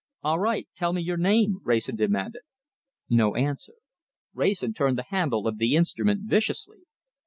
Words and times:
"All 0.23 0.39
right! 0.39 0.67
Tell 0.73 0.93
me 0.93 1.03
your 1.03 1.15
name," 1.15 1.59
Wrayson 1.63 1.95
demanded. 1.95 2.41
No 3.07 3.35
answer. 3.35 3.73
Wrayson 4.33 4.73
turned 4.73 4.97
the 4.97 5.05
handle 5.09 5.47
of 5.47 5.59
the 5.59 5.75
instrument 5.75 6.21
viciously. 6.25 6.87